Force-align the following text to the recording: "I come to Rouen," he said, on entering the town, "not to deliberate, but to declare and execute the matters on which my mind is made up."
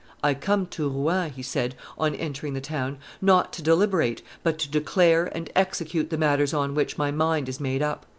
"I 0.23 0.33
come 0.33 0.65
to 0.69 0.89
Rouen," 0.89 1.29
he 1.29 1.43
said, 1.43 1.75
on 1.95 2.15
entering 2.15 2.55
the 2.55 2.59
town, 2.59 2.97
"not 3.21 3.53
to 3.53 3.61
deliberate, 3.61 4.23
but 4.41 4.57
to 4.57 4.67
declare 4.67 5.25
and 5.25 5.51
execute 5.55 6.09
the 6.09 6.17
matters 6.17 6.55
on 6.55 6.73
which 6.73 6.97
my 6.97 7.11
mind 7.11 7.47
is 7.47 7.59
made 7.59 7.83
up." 7.83 8.07